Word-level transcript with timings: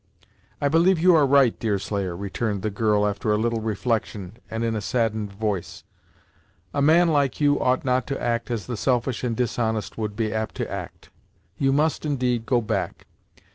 "I 0.59 0.67
believe 0.67 0.97
you 0.97 1.13
are 1.13 1.27
right, 1.27 1.59
Deerslayer," 1.59 2.17
returned 2.17 2.63
the 2.63 2.71
girl, 2.71 3.05
after 3.05 3.31
a 3.31 3.37
little 3.37 3.59
reflection 3.61 4.37
and 4.49 4.63
in 4.63 4.75
a 4.75 4.81
saddened 4.81 5.31
voice: 5.31 5.83
"a 6.73 6.81
man 6.81 7.09
like 7.09 7.39
you 7.39 7.59
ought 7.61 7.85
not 7.85 8.07
to 8.07 8.19
act 8.19 8.49
as 8.49 8.65
the 8.65 8.77
selfish 8.77 9.23
and 9.23 9.37
dishonest 9.37 9.99
would 9.99 10.15
be 10.15 10.33
apt 10.33 10.55
to 10.55 10.71
act; 10.71 11.11
you 11.59 11.71
must, 11.71 12.03
indeed, 12.03 12.47
go 12.47 12.61
back. 12.61 13.05